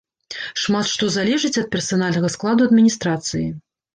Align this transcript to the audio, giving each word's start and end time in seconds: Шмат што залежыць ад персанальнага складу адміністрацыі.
Шмат 0.61 0.87
што 0.93 1.09
залежыць 1.15 1.59
ад 1.61 1.69
персанальнага 1.77 2.33
складу 2.37 2.61
адміністрацыі. 2.69 3.45